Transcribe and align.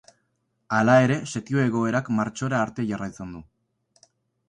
Ala 0.77 0.95
ere 1.09 1.17
setio-egoerak 1.33 2.11
martxora 2.21 2.65
arte 2.65 2.89
jarraitzen 2.93 3.39
du. 3.41 3.47